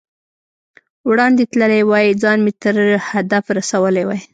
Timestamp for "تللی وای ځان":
1.51-2.37